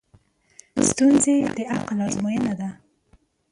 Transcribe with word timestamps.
ستونزې 0.89 1.35
د 1.57 1.59
عقل 1.73 1.97
ازموینه 2.07 2.53
ده. 2.59 2.69